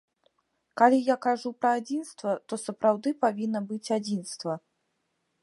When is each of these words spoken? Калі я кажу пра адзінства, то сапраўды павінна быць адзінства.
Калі 0.81 0.99
я 1.07 1.17
кажу 1.25 1.51
пра 1.65 1.73
адзінства, 1.81 2.31
то 2.49 2.53
сапраўды 2.65 3.09
павінна 3.27 3.59
быць 3.71 3.89
адзінства. 3.99 4.53